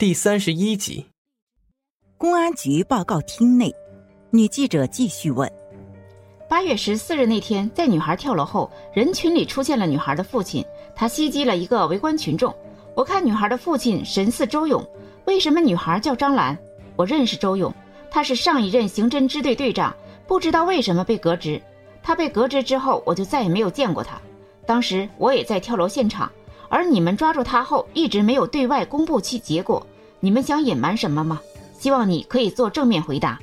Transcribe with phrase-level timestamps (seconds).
[0.00, 1.04] 第三十一集，
[2.16, 3.70] 公安局报告厅内，
[4.30, 5.52] 女记者继续问：
[6.48, 10.64] 八月十四日那天，在女孩跳楼后，人群里出现了女孩的父亲，
[10.96, 12.50] 他袭击了一个围观群众。
[12.96, 14.82] 我看女孩的父亲神似周勇，
[15.26, 16.56] 为什么女孩叫张兰？
[16.96, 17.70] 我认识周勇，
[18.10, 19.94] 他是上一任刑侦支队队长，
[20.26, 21.60] 不知道为什么被革职。
[22.02, 24.18] 他被革职之后，我就再也没有见过他。
[24.64, 26.32] 当时我也在跳楼现场。
[26.72, 29.84] 而你们抓住他后，一直没有对外公布其结果，
[30.20, 31.40] 你们想隐瞒什么吗？
[31.78, 33.40] 希望你可以做正面回答。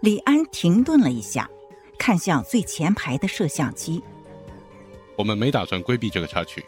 [0.00, 1.50] 李安停顿了一下，
[1.98, 4.00] 看向最前排的摄像机。
[5.16, 6.64] 我们没打算规避这个插曲。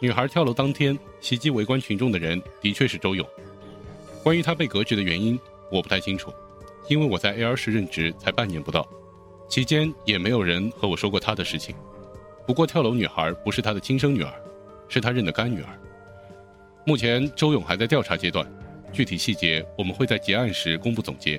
[0.00, 3.24] 女孩跳楼当天袭击围观群众的人的确是周勇。
[4.24, 5.38] 关于他被革职的原因，
[5.70, 6.32] 我不太清楚，
[6.88, 8.86] 因为我在 A R 市任职才半年不到，
[9.48, 11.74] 期间也没有人和我说过他的事情。
[12.46, 14.32] 不过跳楼女孩不是他的亲生女儿。
[14.90, 15.68] 是他认的干女儿。
[16.88, 18.50] 目前周勇还在调查阶段，
[18.94, 21.38] 具体细节我们会在结案时公布总结。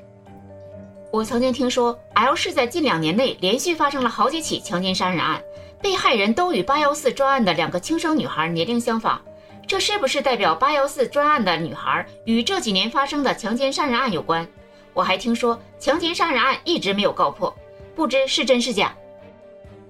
[1.12, 5.42] 我曾经听说，L 市在近两年内连续发生了好几起强奸杀人案，
[5.82, 9.20] 被害人都与八幺四专案的两个轻生女孩年龄相仿，
[9.66, 14.48] 这是不是代表八幺四专案的女孩与这几年发生的强奸杀人案有关？
[14.94, 17.52] 我还听说强奸杀人案一直没有告破，
[17.96, 18.96] 不知是真是假。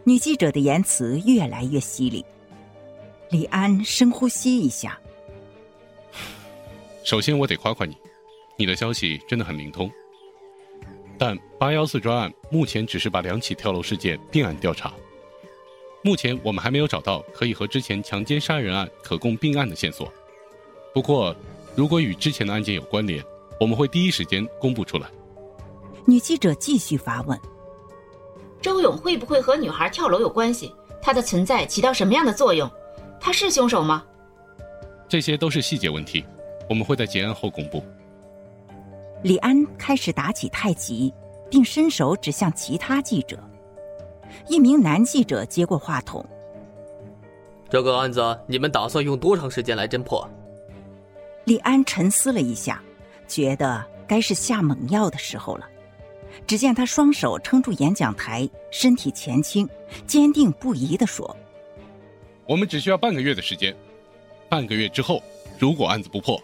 [0.05, 2.23] 女记者的言辞越来越犀利。
[3.29, 4.97] 李安深呼吸一下。
[7.09, 7.97] 首先，我得夸夸你，
[8.55, 9.89] 你的消息真的很灵通。
[11.17, 14.93] 但八幺四专案目前只是把两起跳楼事件并案调查，
[16.03, 20.13] 目前我们还没有找到可以和之前强奸杀人案可供并案的线索。
[20.93, 21.35] 不过，
[21.75, 23.25] 如果与之前的案件有关联，
[23.59, 25.09] 我们会第一时间公布出来。
[26.05, 27.35] 女记者继续发问：
[28.61, 30.71] 周勇会不会和女孩跳楼有关系？
[31.01, 32.69] 他的存在起到什么样的作用？
[33.19, 34.05] 他是凶手吗？
[35.07, 36.23] 这些都是细节问题，
[36.69, 37.83] 我们会在结案后公布。
[39.23, 41.13] 李安开始打起太极，
[41.49, 43.37] 并伸手指向其他记者。
[44.47, 46.23] 一名男记者接过话筒
[47.69, 50.25] ：“这个案子你们打算用多长时间来侦破？”
[51.45, 52.81] 李安沉思了一下，
[53.27, 55.67] 觉得该是下猛药的时候了。
[56.45, 59.67] 只见他双手撑住演讲台，身体前倾，
[60.05, 61.35] 坚定不移地说。
[62.45, 63.75] 我们只需要半个月的时间，
[64.47, 65.21] 半个月之后，
[65.57, 66.39] 如果案子不破，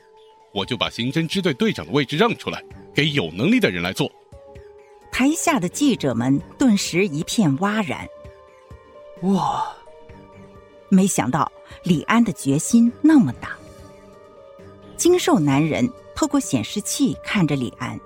[0.55, 4.09] 我就把刑侦支队队长的位置让出来，给有能力的人来做。
[5.11, 8.07] 台下的记者们顿时一片哗然。
[9.23, 9.67] 哇！
[10.87, 11.51] 没想到
[11.83, 13.49] 李安的决心那么大。
[14.95, 17.99] 精瘦男人透过显示器看着李安，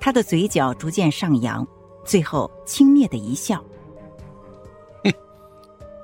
[0.00, 1.66] 他的嘴角逐渐上扬，
[2.04, 3.62] 最后轻蔑的一笑。
[5.02, 5.12] 哼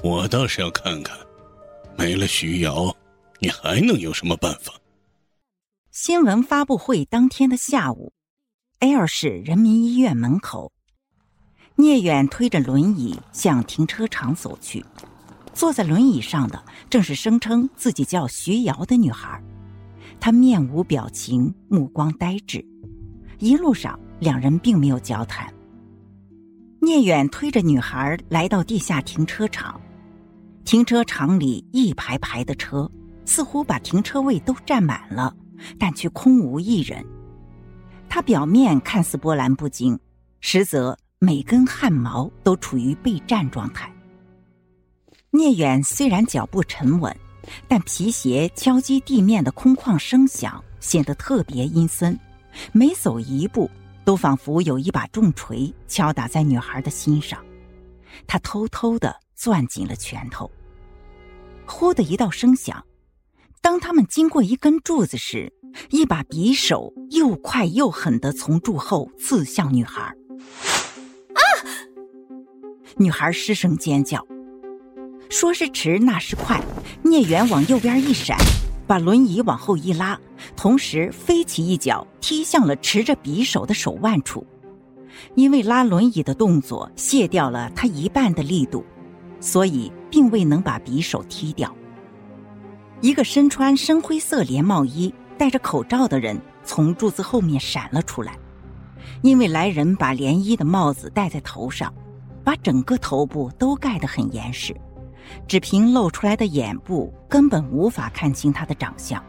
[0.02, 1.16] 我倒是要看看，
[1.96, 2.94] 没了徐瑶，
[3.38, 4.74] 你还能有什么办法？
[6.02, 8.14] 新闻发布会当天的下午
[8.78, 10.72] ，L 市人民医院门口，
[11.76, 14.82] 聂远推着轮椅向停车场走去。
[15.52, 19.44] 坐在轮椅上的正是声称自己叫徐瑶的女孩，
[20.18, 22.64] 她面无表情，目光呆滞。
[23.38, 25.52] 一路上，两人并没有交谈。
[26.80, 29.78] 聂远推着女孩来到地下停车场。
[30.64, 32.90] 停车场里一排排的车，
[33.26, 35.36] 似乎把停车位都占满了，
[35.78, 37.04] 但却空无一人。
[38.08, 39.98] 他表面看似波澜不惊，
[40.40, 43.92] 实则每根汗毛都处于备战状态。
[45.30, 47.16] 聂远虽然脚步沉稳，
[47.68, 52.18] 但皮鞋敲击地面的空旷声响显得特别阴森，
[52.72, 53.70] 每走一步
[54.04, 57.38] 都仿佛有一把重锤敲打在女孩的心上。
[58.26, 60.50] 他偷偷的攥紧了拳头。
[61.64, 62.84] 呼的一道声响，
[63.62, 65.52] 当他们经过一根柱子时，
[65.90, 70.02] 一把匕首又快又狠的从柱后刺向女孩。
[70.02, 71.40] 啊！
[72.96, 74.26] 女孩失声尖叫。
[75.28, 76.60] 说时迟，那时快，
[77.02, 78.36] 聂远往右边一闪，
[78.86, 80.18] 把轮椅往后一拉，
[80.56, 84.44] 同时飞起一脚踢向了持着匕首的手腕处。
[85.34, 88.84] 因为拉轮椅的动作卸掉了他一半的力度。
[89.38, 91.74] 所以，并未能把匕首踢掉。
[93.00, 98.38] 一个身穿深灰色连帽衣、戴着口罩的人从柱子后面闪了出来。
[99.22, 101.92] 因为来人把连衣的帽子戴在头上，
[102.44, 104.74] 把整个头部都盖得很严实，
[105.48, 109.22] 只凭露出来的眼部根本无法看清他的长相，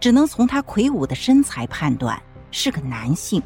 [0.00, 2.20] 只能从他魁梧的身材判断
[2.50, 3.40] 是个男性。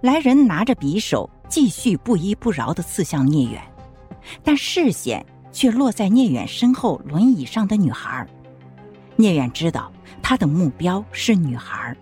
[0.00, 3.60] 来人拿着匕首，继续不依不饶地刺向聂远。
[4.42, 8.26] 但视线却落在聂远身后轮椅上的女孩
[9.20, 9.92] 聂远知道
[10.22, 11.96] 他的目标是女孩，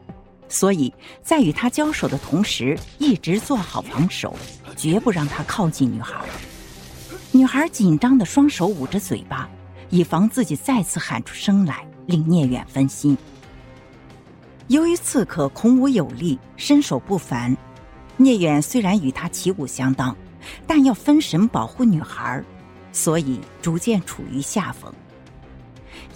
[0.51, 0.93] 所以
[1.23, 4.37] 在与他交手的同时，一直做好防守，
[4.77, 6.15] 绝不让他靠近女孩。
[7.33, 9.49] 女孩紧张的双手捂着嘴巴，
[9.89, 13.17] 以防自己再次喊出声来，令聂远分心。
[14.69, 17.57] 由于刺客孔武有力，身手不凡，
[18.19, 20.15] 聂远虽然与他旗鼓相当，
[20.67, 22.45] 但要分神保护女孩，
[22.93, 24.93] 所以逐渐处于下风。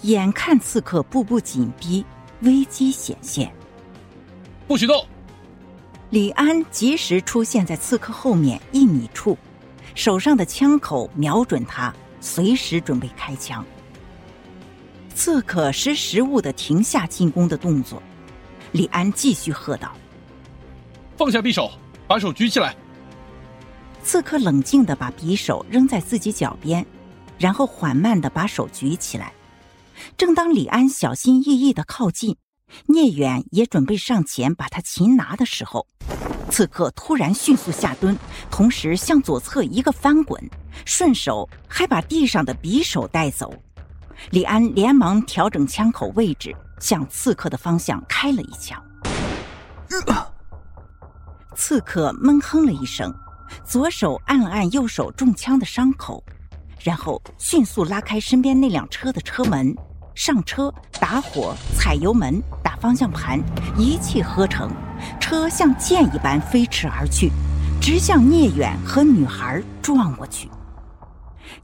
[0.03, 2.03] 眼看刺客步步紧逼，
[2.41, 3.51] 危机显现。
[4.67, 5.05] 不许动！
[6.09, 9.37] 李安及时出现在刺客后面一米处，
[9.93, 13.63] 手上的枪口瞄准他，随时准备开枪。
[15.13, 18.01] 刺客识时务的停下进攻的动作，
[18.71, 19.91] 李安继续喝道
[21.15, 21.69] ：“放下匕首，
[22.07, 22.75] 把手举起来。”
[24.03, 26.83] 刺客冷静的把匕首扔在自己脚边，
[27.37, 29.31] 然后缓慢的把手举起来。
[30.17, 32.35] 正当李安小心翼翼的靠近，
[32.87, 35.85] 聂远也准备上前把他擒拿的时候，
[36.49, 38.17] 刺客突然迅速下蹲，
[38.49, 40.41] 同时向左侧一个翻滚，
[40.85, 43.53] 顺手还把地上的匕首带走。
[44.29, 48.81] 李安连忙调整枪口位置，向刺客的方向开了一枪。
[51.55, 53.13] 刺客闷哼了一声，
[53.65, 56.23] 左手按了按右手中枪的伤口，
[56.79, 59.75] 然后迅速拉开身边那辆车的车门。
[60.13, 63.41] 上车，打火，踩油门，打方向盘，
[63.77, 64.69] 一气呵成，
[65.19, 67.31] 车像箭一般飞驰而去，
[67.81, 70.49] 直向聂远和女孩撞过去。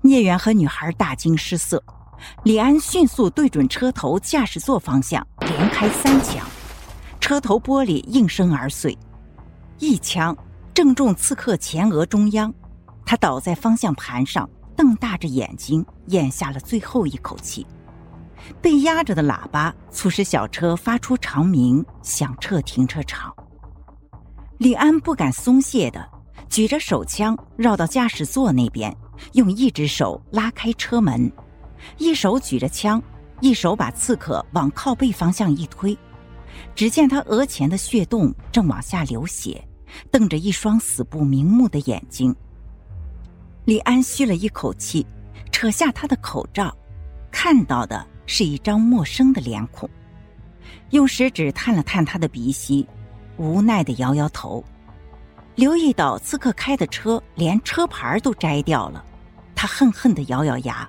[0.02, 1.84] 聂远和女孩大惊失色，
[2.44, 6.46] 李安迅速对准车头驾驶座方向，连开三枪，
[7.20, 8.98] 车头玻璃应声而碎，
[9.78, 10.36] 一枪
[10.74, 12.54] 正中刺客前额中央，
[13.06, 17.66] 他倒在方向盘上，瞪大着眼睛，咽下了最后一口气。
[18.62, 23.34] 被压着的喇叭促使小车发出长鸣，响彻停车场。
[24.58, 26.08] 李安不敢松懈的
[26.50, 28.96] 举着手枪绕到驾驶座那边，
[29.34, 31.32] 用一只手拉开车门，
[31.98, 33.02] 一手举着枪，
[33.40, 35.98] 一手把刺客往靠背方向一推。
[36.74, 39.64] 只见他额前的血洞正往下流血，
[40.10, 42.36] 瞪着一双死不瞑目的眼睛。
[43.66, 45.06] 李安吁了一口气，
[45.52, 46.76] 扯下他的口罩，
[47.32, 48.08] 看到的。
[48.28, 49.90] 是一张陌生的脸孔，
[50.92, 52.86] 用食指探了探他的鼻息，
[53.38, 54.64] 无奈的摇摇头。
[55.56, 59.04] 留意到刺客开的车连车牌都摘掉了，
[59.56, 60.88] 他恨恨的咬咬牙，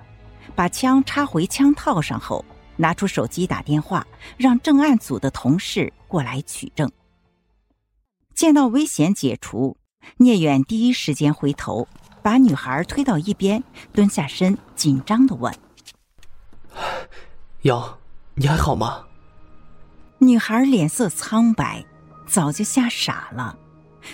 [0.53, 2.45] 把枪插回枪套上后，
[2.75, 4.05] 拿出手机打电话，
[4.37, 6.91] 让正案组的同事过来取证。
[8.35, 9.75] 见到危险解除，
[10.17, 11.87] 聂远第一时间回头，
[12.21, 15.51] 把女孩推到一边，蹲下身，紧张的问。
[17.63, 17.99] 瑶，
[18.35, 19.05] 你还好吗？
[20.19, 21.85] 女孩脸色苍白，
[22.25, 23.57] 早就吓傻了。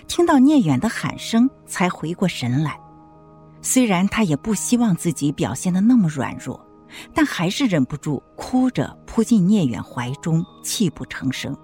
[0.07, 2.79] 听到聂远的喊声，才回过神来。
[3.61, 6.59] 虽然她也不希望自己表现的那么软弱，
[7.13, 11.55] 但还是忍不住哭着扑进聂远怀中，泣不成声。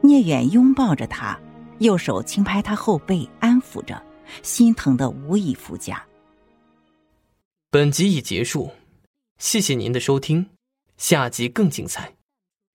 [0.00, 1.38] 聂远拥抱着她，
[1.80, 4.02] 右手轻拍她后背，安抚着，
[4.42, 6.02] 心疼的无以复加。
[7.70, 8.70] 本集已结束，
[9.36, 10.46] 谢谢您的收听。
[11.00, 12.12] 下集更精彩。